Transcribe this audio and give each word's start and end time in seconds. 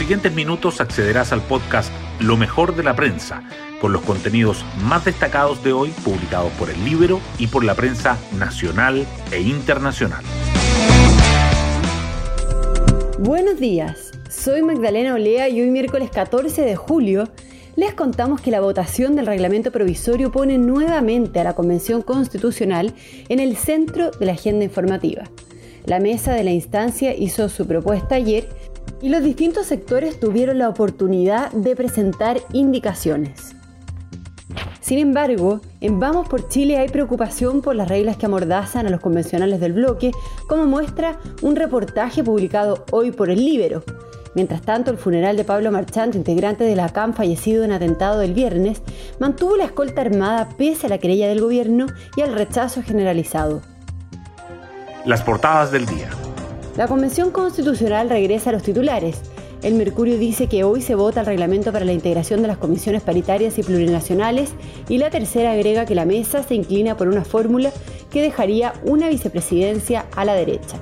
siguientes 0.00 0.32
minutos 0.32 0.80
accederás 0.80 1.30
al 1.30 1.42
podcast 1.42 1.92
Lo 2.20 2.38
mejor 2.38 2.74
de 2.74 2.82
la 2.82 2.96
prensa, 2.96 3.42
con 3.82 3.92
los 3.92 4.00
contenidos 4.00 4.64
más 4.82 5.04
destacados 5.04 5.62
de 5.62 5.74
hoy 5.74 5.90
publicados 6.02 6.50
por 6.52 6.70
el 6.70 6.82
Libro 6.86 7.20
y 7.38 7.48
por 7.48 7.64
la 7.64 7.74
prensa 7.74 8.16
nacional 8.38 9.06
e 9.30 9.42
internacional. 9.42 10.24
Buenos 13.18 13.60
días, 13.60 14.12
soy 14.30 14.62
Magdalena 14.62 15.12
Olea 15.12 15.50
y 15.50 15.60
hoy 15.60 15.68
miércoles 15.68 16.08
14 16.08 16.62
de 16.62 16.76
julio 16.76 17.28
les 17.76 17.92
contamos 17.92 18.40
que 18.40 18.50
la 18.50 18.62
votación 18.62 19.14
del 19.16 19.26
reglamento 19.26 19.70
provisorio 19.70 20.32
pone 20.32 20.56
nuevamente 20.56 21.40
a 21.40 21.44
la 21.44 21.52
Convención 21.52 22.00
Constitucional 22.00 22.94
en 23.28 23.38
el 23.38 23.54
centro 23.54 24.12
de 24.12 24.24
la 24.24 24.32
agenda 24.32 24.64
informativa. 24.64 25.24
La 25.84 25.98
mesa 25.98 26.32
de 26.32 26.44
la 26.44 26.52
instancia 26.52 27.14
hizo 27.14 27.48
su 27.48 27.66
propuesta 27.66 28.14
ayer 28.14 28.48
y 29.02 29.08
los 29.08 29.22
distintos 29.22 29.66
sectores 29.66 30.20
tuvieron 30.20 30.58
la 30.58 30.68
oportunidad 30.68 31.50
de 31.52 31.74
presentar 31.76 32.40
indicaciones. 32.52 33.54
Sin 34.80 34.98
embargo, 34.98 35.60
en 35.80 36.00
Vamos 36.00 36.28
por 36.28 36.48
Chile 36.48 36.78
hay 36.78 36.88
preocupación 36.88 37.62
por 37.62 37.76
las 37.76 37.88
reglas 37.88 38.16
que 38.16 38.26
amordazan 38.26 38.86
a 38.86 38.90
los 38.90 39.00
convencionales 39.00 39.60
del 39.60 39.74
bloque, 39.74 40.10
como 40.48 40.66
muestra 40.66 41.20
un 41.42 41.54
reportaje 41.54 42.24
publicado 42.24 42.84
hoy 42.90 43.12
por 43.12 43.30
el 43.30 43.44
Libero. 43.44 43.84
Mientras 44.34 44.62
tanto, 44.62 44.90
el 44.90 44.96
funeral 44.96 45.36
de 45.36 45.44
Pablo 45.44 45.70
Marchante, 45.70 46.16
integrante 46.16 46.64
de 46.64 46.76
la 46.76 46.88
CAM 46.88 47.14
fallecido 47.14 47.64
en 47.64 47.72
atentado 47.72 48.20
del 48.20 48.32
viernes, 48.32 48.82
mantuvo 49.18 49.56
la 49.56 49.64
escolta 49.64 50.00
armada 50.00 50.48
pese 50.56 50.86
a 50.86 50.90
la 50.90 50.98
querella 50.98 51.28
del 51.28 51.40
gobierno 51.40 51.86
y 52.16 52.22
al 52.22 52.34
rechazo 52.34 52.82
generalizado. 52.82 53.60
Las 55.04 55.22
portadas 55.22 55.72
del 55.72 55.86
día. 55.86 56.10
La 56.80 56.88
Convención 56.88 57.30
Constitucional 57.30 58.08
regresa 58.08 58.48
a 58.48 58.52
los 58.54 58.62
titulares. 58.62 59.18
El 59.62 59.74
Mercurio 59.74 60.16
dice 60.16 60.46
que 60.46 60.64
hoy 60.64 60.80
se 60.80 60.94
vota 60.94 61.20
el 61.20 61.26
reglamento 61.26 61.72
para 61.72 61.84
la 61.84 61.92
integración 61.92 62.40
de 62.40 62.48
las 62.48 62.56
comisiones 62.56 63.02
paritarias 63.02 63.58
y 63.58 63.62
plurinacionales 63.62 64.54
y 64.88 64.96
la 64.96 65.10
tercera 65.10 65.52
agrega 65.52 65.84
que 65.84 65.94
la 65.94 66.06
mesa 66.06 66.42
se 66.42 66.54
inclina 66.54 66.96
por 66.96 67.08
una 67.08 67.22
fórmula 67.22 67.70
que 68.10 68.22
dejaría 68.22 68.72
una 68.82 69.10
vicepresidencia 69.10 70.06
a 70.16 70.24
la 70.24 70.32
derecha. 70.32 70.78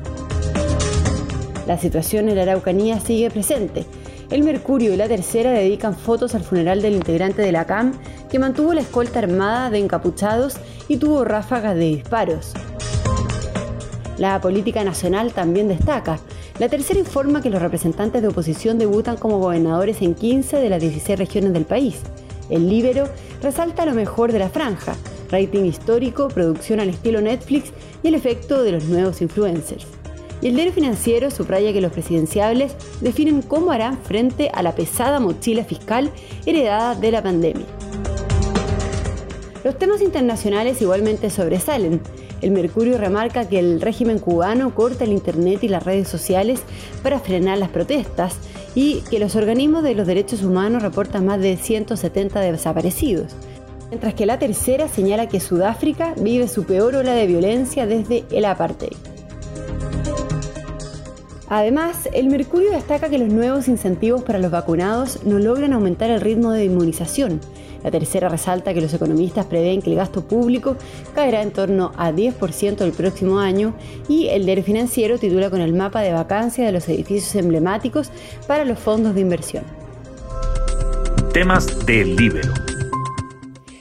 La 1.66 1.76
situación 1.76 2.28
en 2.28 2.36
la 2.36 2.42
Araucanía 2.42 3.00
sigue 3.00 3.28
presente. 3.28 3.84
El 4.30 4.44
Mercurio 4.44 4.94
y 4.94 4.96
la 4.96 5.08
Tercera 5.08 5.50
dedican 5.50 5.96
fotos 5.96 6.36
al 6.36 6.44
funeral 6.44 6.80
del 6.80 6.94
integrante 6.94 7.42
de 7.42 7.50
la 7.50 7.66
CAM 7.66 7.92
que 8.30 8.38
mantuvo 8.38 8.72
la 8.72 8.82
escolta 8.82 9.18
armada 9.18 9.68
de 9.68 9.78
encapuchados 9.80 10.58
y 10.86 10.98
tuvo 10.98 11.24
ráfagas 11.24 11.74
de 11.74 11.86
disparos. 11.86 12.52
La 14.18 14.40
política 14.40 14.82
nacional 14.82 15.32
también 15.32 15.68
destaca. 15.68 16.18
La 16.58 16.68
tercera 16.68 16.98
informa 16.98 17.40
que 17.40 17.50
los 17.50 17.62
representantes 17.62 18.20
de 18.20 18.28
oposición 18.28 18.76
debutan 18.76 19.16
como 19.16 19.38
gobernadores 19.38 20.02
en 20.02 20.14
15 20.14 20.56
de 20.56 20.68
las 20.68 20.80
16 20.80 21.16
regiones 21.16 21.52
del 21.52 21.64
país. 21.64 22.00
El 22.50 22.68
Libero 22.68 23.08
resalta 23.40 23.86
lo 23.86 23.94
mejor 23.94 24.32
de 24.32 24.40
la 24.40 24.48
franja, 24.48 24.96
rating 25.30 25.64
histórico, 25.64 26.28
producción 26.28 26.80
al 26.80 26.88
estilo 26.88 27.20
Netflix 27.20 27.72
y 28.02 28.08
el 28.08 28.14
efecto 28.14 28.64
de 28.64 28.72
los 28.72 28.84
nuevos 28.84 29.22
influencers. 29.22 29.86
Y 30.40 30.48
el 30.48 30.54
diario 30.54 30.72
financiero 30.72 31.30
subraya 31.30 31.72
que 31.72 31.80
los 31.80 31.92
presidenciables 31.92 32.74
definen 33.00 33.42
cómo 33.42 33.70
harán 33.70 33.98
frente 33.98 34.50
a 34.52 34.62
la 34.62 34.74
pesada 34.74 35.20
mochila 35.20 35.64
fiscal 35.64 36.10
heredada 36.44 36.94
de 36.96 37.12
la 37.12 37.22
pandemia. 37.22 37.66
Los 39.64 39.78
temas 39.78 40.00
internacionales 40.00 40.80
igualmente 40.80 41.30
sobresalen. 41.30 42.00
El 42.40 42.52
Mercurio 42.52 42.98
remarca 42.98 43.48
que 43.48 43.58
el 43.58 43.80
régimen 43.80 44.20
cubano 44.20 44.74
corta 44.74 45.04
el 45.04 45.12
Internet 45.12 45.64
y 45.64 45.68
las 45.68 45.84
redes 45.84 46.08
sociales 46.08 46.60
para 47.02 47.18
frenar 47.18 47.58
las 47.58 47.70
protestas 47.70 48.36
y 48.74 49.00
que 49.10 49.18
los 49.18 49.34
organismos 49.34 49.82
de 49.82 49.94
los 49.94 50.06
derechos 50.06 50.42
humanos 50.42 50.82
reportan 50.82 51.26
más 51.26 51.40
de 51.40 51.56
170 51.56 52.40
desaparecidos. 52.40 53.32
Mientras 53.90 54.14
que 54.14 54.26
la 54.26 54.38
tercera 54.38 54.86
señala 54.88 55.28
que 55.28 55.40
Sudáfrica 55.40 56.14
vive 56.16 56.46
su 56.46 56.64
peor 56.64 56.94
ola 56.94 57.14
de 57.14 57.26
violencia 57.26 57.86
desde 57.86 58.24
el 58.30 58.44
apartheid. 58.44 58.96
Además, 61.48 62.08
el 62.12 62.26
Mercurio 62.26 62.70
destaca 62.70 63.08
que 63.08 63.18
los 63.18 63.30
nuevos 63.30 63.68
incentivos 63.68 64.22
para 64.22 64.38
los 64.38 64.50
vacunados 64.50 65.24
no 65.24 65.38
logran 65.38 65.72
aumentar 65.72 66.10
el 66.10 66.20
ritmo 66.20 66.52
de 66.52 66.66
inmunización. 66.66 67.40
La 67.82 67.90
tercera 67.90 68.28
resalta 68.28 68.74
que 68.74 68.80
los 68.80 68.92
economistas 68.92 69.46
prevén 69.46 69.82
que 69.82 69.90
el 69.90 69.96
gasto 69.96 70.22
público 70.22 70.76
caerá 71.14 71.42
en 71.42 71.52
torno 71.52 71.92
a 71.96 72.12
10% 72.12 72.80
el 72.82 72.92
próximo 72.92 73.38
año 73.38 73.74
y 74.08 74.28
el 74.28 74.44
diario 74.44 74.64
financiero 74.64 75.18
titula 75.18 75.50
con 75.50 75.60
el 75.60 75.72
mapa 75.72 76.00
de 76.00 76.12
vacancia 76.12 76.66
de 76.66 76.72
los 76.72 76.88
edificios 76.88 77.34
emblemáticos 77.36 78.10
para 78.46 78.64
los 78.64 78.78
fondos 78.78 79.14
de 79.14 79.20
inversión. 79.20 79.64
Temas 81.32 81.86
del 81.86 82.16
Libero. 82.16 82.52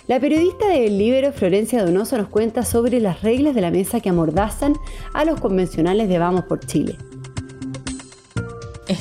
La 0.07 0.19
periodista 0.19 0.69
del 0.69 0.97
Libero, 0.97 1.33
Florencia 1.33 1.83
Donoso, 1.83 2.17
nos 2.17 2.29
cuenta 2.29 2.63
sobre 2.63 3.01
las 3.01 3.23
reglas 3.23 3.55
de 3.55 3.61
la 3.61 3.71
mesa 3.71 3.99
que 3.99 4.09
amordazan 4.09 4.73
a 5.13 5.25
los 5.25 5.41
convencionales 5.41 6.07
de 6.07 6.17
Vamos 6.17 6.45
por 6.45 6.65
Chile 6.65 6.97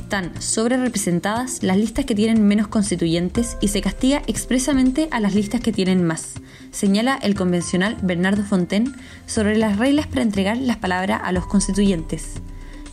están 0.06 0.41
sobre 0.41 0.77
representadas 0.77 1.65
las 1.65 1.77
listas 1.77 2.05
que 2.05 2.15
tienen 2.15 2.47
menos 2.47 2.69
constituyentes 2.69 3.56
y 3.61 3.69
se 3.69 3.81
castiga 3.81 4.22
expresamente 4.28 5.09
a 5.11 5.19
las 5.19 5.34
listas 5.34 5.61
que 5.61 5.72
tienen 5.72 6.05
más, 6.05 6.34
señala 6.71 7.19
el 7.21 7.34
convencional 7.34 7.97
Bernardo 8.03 8.44
Fonten 8.44 8.94
sobre 9.27 9.59
las 9.59 9.78
reglas 9.78 10.06
para 10.06 10.22
entregar 10.22 10.59
las 10.59 10.77
palabras 10.77 11.22
a 11.25 11.33
los 11.33 11.47
constituyentes. 11.47 12.34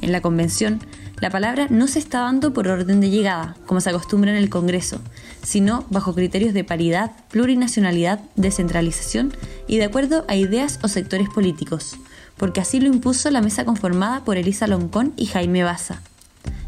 En 0.01 0.11
la 0.11 0.21
convención, 0.21 0.79
la 1.21 1.29
palabra 1.29 1.67
no 1.69 1.87
se 1.87 1.99
está 1.99 2.21
dando 2.21 2.51
por 2.51 2.67
orden 2.67 2.99
de 2.99 3.11
llegada, 3.11 3.57
como 3.67 3.79
se 3.79 3.91
acostumbra 3.91 4.31
en 4.31 4.37
el 4.37 4.49
Congreso, 4.49 4.99
sino 5.43 5.85
bajo 5.91 6.15
criterios 6.15 6.55
de 6.55 6.63
paridad, 6.63 7.11
plurinacionalidad, 7.29 8.21
descentralización 8.35 9.33
y 9.67 9.77
de 9.77 9.83
acuerdo 9.83 10.25
a 10.27 10.35
ideas 10.35 10.79
o 10.81 10.87
sectores 10.87 11.29
políticos, 11.29 11.95
porque 12.37 12.59
así 12.59 12.79
lo 12.79 12.87
impuso 12.87 13.29
la 13.29 13.41
mesa 13.41 13.65
conformada 13.65 14.25
por 14.25 14.37
Elisa 14.37 14.65
Loncón 14.65 15.13
y 15.15 15.27
Jaime 15.27 15.63
Baza. 15.63 16.01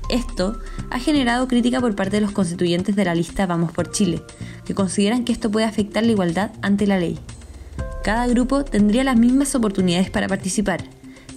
Esto 0.09 0.59
ha 0.91 0.99
generado 0.99 1.47
crítica 1.47 1.81
por 1.81 1.95
parte 1.95 2.17
de 2.17 2.21
los 2.21 2.31
constituyentes 2.31 2.95
de 2.95 3.05
la 3.05 3.15
lista 3.15 3.45
Vamos 3.45 3.71
por 3.71 3.91
Chile, 3.91 4.21
que 4.65 4.75
consideran 4.75 5.25
que 5.25 5.31
esto 5.31 5.49
puede 5.49 5.65
afectar 5.65 6.03
la 6.03 6.11
igualdad 6.11 6.51
ante 6.61 6.85
la 6.85 6.99
ley. 6.99 7.19
Cada 8.03 8.27
grupo 8.27 8.63
tendría 8.63 9.03
las 9.03 9.17
mismas 9.17 9.55
oportunidades 9.55 10.11
para 10.11 10.27
participar. 10.27 10.83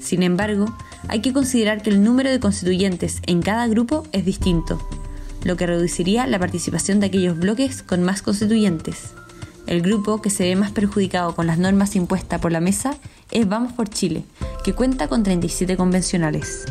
Sin 0.01 0.23
embargo, 0.23 0.67
hay 1.09 1.21
que 1.21 1.33
considerar 1.33 1.83
que 1.83 1.91
el 1.91 2.05
número 2.05 2.31
de 2.31 2.41
constituyentes 2.41 3.23
en 3.27 3.41
cada 3.41 3.67
grupo 3.69 4.05
es 4.13 4.25
distinto, 4.25 4.87
lo 5.45 5.57
que 5.57 5.67
reduciría 5.67 6.27
la 6.27 6.39
participación 6.39 7.01
de 7.01 7.07
aquellos 7.07 7.39
bloques 7.39 7.83
con 7.83 8.03
más 8.03 8.21
constituyentes. 8.21 9.15
El 9.67 9.83
grupo 9.83 10.21
que 10.21 10.31
se 10.31 10.45
ve 10.45 10.57
más 10.57 10.71
perjudicado 10.71 11.35
con 11.35 11.47
las 11.47 11.59
normas 11.59 11.97
impuestas 11.97 12.41
por 12.41 12.53
la 12.53 12.61
mesa 12.61 12.97
es 13.31 13.49
Vamos 13.49 13.73
por 13.73 13.89
Chile, 13.89 14.25
que 14.65 14.75
cuenta 14.75 15.09
con 15.09 15.23
37 15.23 15.77
convencionales. 15.77 16.65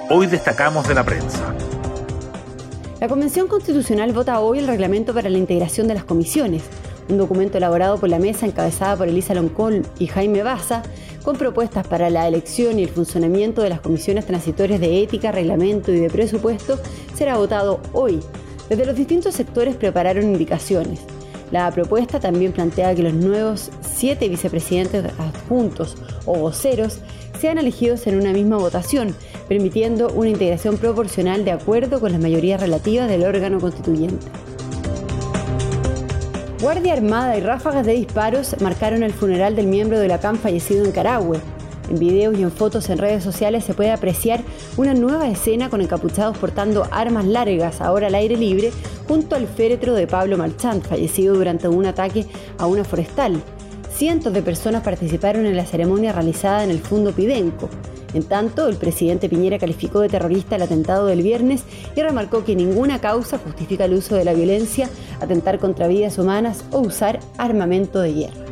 Hoy 0.10 0.26
destacamos 0.26 0.88
de 0.88 0.96
la 0.96 1.06
prensa. 1.06 1.54
La 3.00 3.08
Convención 3.08 3.48
Constitucional 3.48 4.14
vota 4.14 4.40
hoy 4.40 4.58
el 4.58 4.68
reglamento 4.68 5.14
para 5.14 5.30
la 5.30 5.38
integración 5.38 5.88
de 5.88 5.94
las 5.94 6.06
comisiones, 6.06 6.64
un 7.08 7.20
documento 7.20 7.60
elaborado 7.60 8.00
por 8.00 8.10
la 8.10 8.18
mesa 8.18 8.48
encabezada 8.48 8.98
por 8.98 9.08
Elisa 9.08 9.36
Loncón 9.36 9.86
y 10.00 10.08
Jaime 10.08 10.42
Baza, 10.42 10.82
con 11.24 11.38
propuestas 11.38 11.86
para 11.86 12.10
la 12.10 12.28
elección 12.28 12.80
y 12.80 12.84
el 12.84 12.90
funcionamiento 12.90 13.62
de 13.62 13.70
las 13.70 13.82
comisiones 13.82 14.26
transitorias 14.26 14.80
de 14.80 15.04
ética, 15.04 15.32
reglamento 15.32 15.92
y 15.92 16.00
de 16.00 16.10
presupuesto, 16.10 16.80
será 17.14 17.38
votado 17.38 17.80
hoy. 17.94 18.22
Desde 18.70 18.88
los 18.88 18.96
distintos 18.96 19.36
sectores 19.36 19.76
prepararon 19.76 20.24
indicaciones. 20.24 21.02
La 21.52 21.70
propuesta 21.72 22.20
también 22.20 22.54
plantea 22.54 22.96
que 22.96 23.04
los 23.04 23.14
nuevos 23.14 23.70
siete 23.82 24.30
vicepresidentes 24.30 25.06
adjuntos 25.20 25.98
o 26.26 26.40
voceros 26.40 27.00
sean 27.40 27.58
elegidos 27.58 28.08
en 28.08 28.20
una 28.20 28.32
misma 28.32 28.58
votación, 28.58 29.16
permitiendo 29.50 30.10
una 30.14 30.30
integración 30.30 30.78
proporcional 30.78 31.44
de 31.44 31.52
acuerdo 31.52 32.00
con 32.00 32.14
las 32.14 32.22
mayorías 32.22 32.62
relativas 32.62 33.10
del 33.10 33.24
órgano 33.24 33.60
constituyente. 33.60 34.28
Guardia 36.62 36.94
Armada 36.94 37.36
y 37.38 37.42
ráfagas 37.42 37.86
de 37.86 37.94
disparos 37.94 38.56
marcaron 38.62 39.02
el 39.02 39.14
funeral 39.14 39.56
del 39.56 39.66
miembro 39.66 40.00
de 40.00 40.08
la 40.08 40.20
CAM 40.20 40.38
fallecido 40.38 40.86
en 40.86 40.92
Carahue. 40.92 41.40
En 41.92 42.00
videos 42.00 42.40
y 42.40 42.42
en 42.42 42.54
fotos 42.54 42.90
en 42.90 43.00
redes 43.00 43.22
sociales 43.22 43.66
se 43.66 43.74
puede 43.74 43.92
apreciar 43.92 44.40
una 44.78 44.94
nueva 44.94 45.28
escena 45.28 45.70
con 45.70 45.82
encapuchados 45.82 46.38
portando 46.38 46.88
armas 46.90 47.26
largas, 47.26 47.82
ahora 47.82 48.08
al 48.08 48.16
aire 48.16 48.38
libre, 48.38 48.72
junto 49.10 49.36
al 49.36 49.46
féretro 49.46 49.94
de 49.94 50.08
Pablo 50.08 50.38
Marchant, 50.38 50.86
fallecido 50.86 51.36
durante 51.36 51.68
un 51.68 51.86
ataque 51.86 52.28
a 52.58 52.66
una 52.66 52.86
forestal. 52.86 53.44
Cientos 53.94 54.32
de 54.32 54.42
personas 54.42 54.84
participaron 54.84 55.46
en 55.46 55.58
la 55.58 55.66
ceremonia 55.66 56.14
realizada 56.14 56.64
en 56.64 56.70
el 56.70 56.80
Fundo 56.80 57.12
Pidenco. 57.12 57.68
En 58.14 58.24
tanto, 58.24 58.70
el 58.70 58.78
presidente 58.78 59.28
Piñera 59.28 59.60
calificó 59.60 60.00
de 60.00 60.08
terrorista 60.08 60.56
el 60.56 60.62
atentado 60.62 61.08
del 61.08 61.22
viernes 61.22 61.64
y 61.94 62.02
remarcó 62.02 62.46
que 62.46 62.56
ninguna 62.56 63.02
causa 63.02 63.38
justifica 63.38 63.84
el 63.84 63.96
uso 63.96 64.16
de 64.16 64.24
la 64.24 64.34
violencia, 64.34 64.90
atentar 65.20 65.60
contra 65.60 65.90
vidas 65.90 66.18
humanas 66.18 66.64
o 66.72 66.80
usar 66.80 67.20
armamento 67.38 68.00
de 68.00 68.14
guerra. 68.14 68.51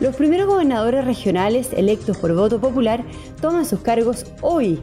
Los 0.00 0.16
primeros 0.16 0.46
gobernadores 0.46 1.04
regionales 1.04 1.74
electos 1.74 2.16
por 2.16 2.34
voto 2.34 2.58
popular 2.58 3.04
toman 3.42 3.66
sus 3.66 3.80
cargos 3.80 4.24
hoy. 4.40 4.80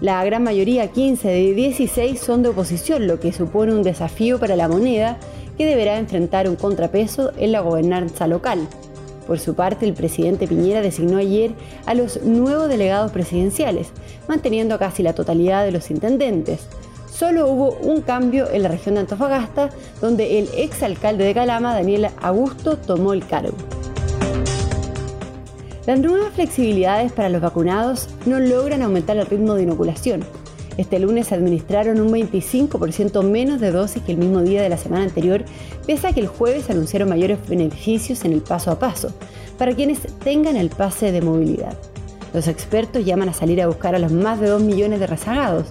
La 0.00 0.24
gran 0.24 0.42
mayoría, 0.42 0.88
15 0.88 1.28
de 1.28 1.54
16, 1.54 2.18
son 2.18 2.42
de 2.42 2.48
oposición, 2.48 3.06
lo 3.06 3.20
que 3.20 3.32
supone 3.32 3.72
un 3.72 3.84
desafío 3.84 4.40
para 4.40 4.56
la 4.56 4.66
moneda 4.66 5.16
que 5.56 5.64
deberá 5.64 5.96
enfrentar 5.98 6.48
un 6.48 6.56
contrapeso 6.56 7.30
en 7.36 7.52
la 7.52 7.60
gobernanza 7.60 8.26
local. 8.26 8.66
Por 9.28 9.38
su 9.38 9.54
parte, 9.54 9.86
el 9.86 9.94
presidente 9.94 10.48
Piñera 10.48 10.80
designó 10.80 11.18
ayer 11.18 11.52
a 11.86 11.94
los 11.94 12.24
nuevos 12.24 12.68
delegados 12.68 13.12
presidenciales, 13.12 13.90
manteniendo 14.26 14.76
casi 14.76 15.04
la 15.04 15.12
totalidad 15.12 15.64
de 15.64 15.72
los 15.72 15.88
intendentes. 15.92 16.66
Solo 17.08 17.46
hubo 17.46 17.76
un 17.82 18.00
cambio 18.00 18.48
en 18.50 18.64
la 18.64 18.70
región 18.70 18.96
de 18.96 19.02
Antofagasta, 19.02 19.70
donde 20.00 20.40
el 20.40 20.48
exalcalde 20.56 21.24
de 21.24 21.34
Calama, 21.34 21.74
Daniel 21.74 22.08
Augusto, 22.20 22.76
tomó 22.76 23.12
el 23.12 23.24
cargo. 23.24 23.54
Las 25.88 26.00
nuevas 26.00 26.34
flexibilidades 26.34 27.12
para 27.12 27.30
los 27.30 27.40
vacunados 27.40 28.10
no 28.26 28.38
logran 28.38 28.82
aumentar 28.82 29.16
el 29.16 29.24
ritmo 29.24 29.54
de 29.54 29.62
inoculación. 29.62 30.22
Este 30.76 30.98
lunes 30.98 31.28
se 31.28 31.34
administraron 31.34 31.98
un 31.98 32.12
25% 32.12 33.22
menos 33.22 33.58
de 33.58 33.70
dosis 33.70 34.02
que 34.02 34.12
el 34.12 34.18
mismo 34.18 34.42
día 34.42 34.60
de 34.60 34.68
la 34.68 34.76
semana 34.76 35.04
anterior, 35.04 35.46
pese 35.86 36.08
a 36.08 36.12
que 36.12 36.20
el 36.20 36.26
jueves 36.26 36.68
anunciaron 36.68 37.08
mayores 37.08 37.38
beneficios 37.48 38.26
en 38.26 38.34
el 38.34 38.42
paso 38.42 38.70
a 38.70 38.78
paso, 38.78 39.14
para 39.56 39.74
quienes 39.74 40.00
tengan 40.18 40.56
el 40.56 40.68
pase 40.68 41.10
de 41.10 41.22
movilidad. 41.22 41.78
Los 42.34 42.48
expertos 42.48 43.06
llaman 43.06 43.30
a 43.30 43.32
salir 43.32 43.62
a 43.62 43.66
buscar 43.66 43.94
a 43.94 43.98
los 43.98 44.12
más 44.12 44.40
de 44.40 44.48
2 44.48 44.60
millones 44.60 45.00
de 45.00 45.06
rezagados. 45.06 45.68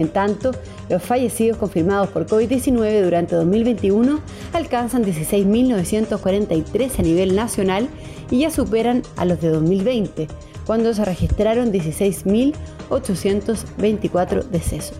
En 0.00 0.08
tanto, 0.08 0.50
los 0.88 1.00
fallecidos 1.02 1.58
confirmados 1.58 2.08
por 2.08 2.26
COVID-19 2.26 3.04
durante 3.04 3.36
2021 3.36 4.18
alcanzan 4.54 5.04
16.943 5.04 6.98
a 6.98 7.02
nivel 7.02 7.36
nacional 7.36 7.86
y 8.30 8.38
ya 8.38 8.50
superan 8.50 9.02
a 9.16 9.26
los 9.26 9.42
de 9.42 9.50
2020, 9.50 10.26
cuando 10.64 10.94
se 10.94 11.04
registraron 11.04 11.70
16.824 11.70 14.44
decesos. 14.44 14.96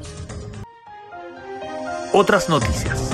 Otras 2.13 2.51
noticias. 2.51 3.13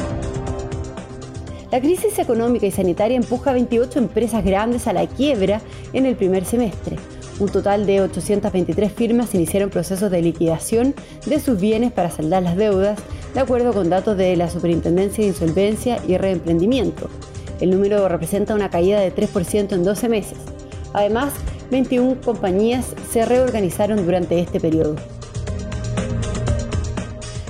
La 1.70 1.80
crisis 1.80 2.18
económica 2.18 2.66
y 2.66 2.72
sanitaria 2.72 3.16
empuja 3.16 3.50
a 3.50 3.52
28 3.54 4.00
empresas 4.00 4.44
grandes 4.44 4.88
a 4.88 4.92
la 4.92 5.06
quiebra 5.06 5.60
en 5.92 6.06
el 6.06 6.16
primer 6.16 6.44
semestre. 6.44 6.96
Un 7.38 7.50
total 7.50 7.84
de 7.84 8.00
823 8.00 8.90
firmas 8.92 9.34
iniciaron 9.34 9.68
procesos 9.68 10.10
de 10.10 10.22
liquidación 10.22 10.94
de 11.26 11.38
sus 11.38 11.60
bienes 11.60 11.92
para 11.92 12.10
saldar 12.10 12.42
las 12.42 12.56
deudas, 12.56 12.98
de 13.34 13.40
acuerdo 13.40 13.74
con 13.74 13.90
datos 13.90 14.16
de 14.16 14.34
la 14.36 14.48
Superintendencia 14.48 15.22
de 15.22 15.28
Insolvencia 15.28 15.98
y 16.08 16.16
Reemprendimiento. 16.16 17.10
El 17.60 17.70
número 17.70 18.08
representa 18.08 18.54
una 18.54 18.70
caída 18.70 19.00
de 19.00 19.14
3% 19.14 19.72
en 19.72 19.84
12 19.84 20.08
meses. 20.08 20.38
Además, 20.94 21.32
21 21.70 22.22
compañías 22.22 22.86
se 23.10 23.26
reorganizaron 23.26 24.04
durante 24.06 24.38
este 24.40 24.58
periodo. 24.58 24.96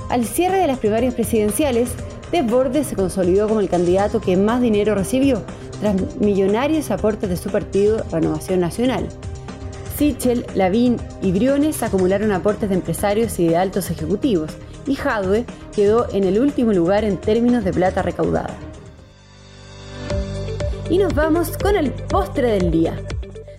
Al 0.09 0.25
cierre 0.25 0.57
de 0.57 0.67
las 0.67 0.79
primarias 0.79 1.13
presidenciales, 1.13 1.91
Desbordes 2.31 2.87
se 2.87 2.95
consolidó 2.95 3.47
como 3.47 3.61
el 3.61 3.69
candidato 3.69 4.19
que 4.19 4.35
más 4.35 4.59
dinero 4.61 4.95
recibió, 4.95 5.43
tras 5.79 5.95
millonarios 6.17 6.91
aportes 6.91 7.29
de 7.29 7.37
su 7.37 7.49
partido 7.49 8.03
Renovación 8.11 8.59
Nacional. 8.59 9.07
Sichel, 9.97 10.45
Lavín 10.53 10.97
y 11.23 11.31
Briones 11.31 11.81
acumularon 11.81 12.31
aportes 12.31 12.69
de 12.69 12.75
empresarios 12.75 13.39
y 13.39 13.47
de 13.47 13.57
altos 13.57 13.89
ejecutivos, 13.89 14.51
y 14.85 14.93
Jadwe 14.93 15.43
quedó 15.75 16.07
en 16.13 16.23
el 16.23 16.39
último 16.39 16.71
lugar 16.71 17.03
en 17.03 17.17
términos 17.17 17.63
de 17.63 17.73
plata 17.73 18.03
recaudada. 18.03 18.55
Y 20.91 20.99
nos 20.99 21.15
vamos 21.15 21.57
con 21.57 21.75
el 21.75 21.91
postre 21.91 22.51
del 22.51 22.69
día. 22.69 22.95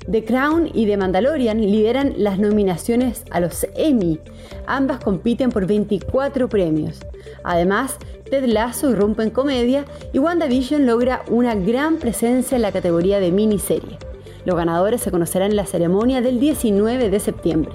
The 0.08 0.25
Crown 0.25 0.70
y 0.73 0.87
The 0.87 0.96
Mandalorian 0.96 1.61
lideran 1.61 2.14
las 2.17 2.38
nominaciones 2.38 3.25
a 3.31 3.40
los 3.40 3.67
Emmy. 3.75 4.20
Ambas 4.67 5.00
compiten 5.00 5.50
por 5.50 5.67
24 5.67 6.49
premios. 6.49 7.00
Además, 7.43 7.96
Ted 8.31 8.44
Lasso 8.44 8.90
irrumpe 8.90 9.25
en 9.25 9.31
comedia 9.31 9.85
y 10.12 10.20
WandaVision 10.20 10.87
logra 10.87 11.23
una 11.29 11.56
gran 11.56 11.96
presencia 11.96 12.55
en 12.55 12.62
la 12.62 12.73
categoría 12.73 13.19
de 13.19 13.32
miniserie. 13.32 13.99
Los 14.48 14.56
ganadores 14.56 15.02
se 15.02 15.10
conocerán 15.10 15.50
en 15.50 15.56
la 15.56 15.66
ceremonia 15.66 16.22
del 16.22 16.40
19 16.40 17.10
de 17.10 17.20
septiembre. 17.20 17.70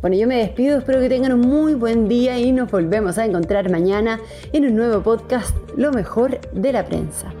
Bueno, 0.00 0.16
yo 0.16 0.26
me 0.26 0.34
despido, 0.34 0.78
espero 0.78 0.98
que 0.98 1.08
tengan 1.08 1.32
un 1.32 1.42
muy 1.42 1.74
buen 1.74 2.08
día 2.08 2.40
y 2.40 2.50
nos 2.50 2.68
volvemos 2.72 3.16
a 3.16 3.24
encontrar 3.24 3.70
mañana 3.70 4.18
en 4.52 4.64
un 4.64 4.74
nuevo 4.74 5.00
podcast, 5.00 5.56
Lo 5.76 5.92
mejor 5.92 6.40
de 6.52 6.72
la 6.72 6.86
prensa. 6.86 7.32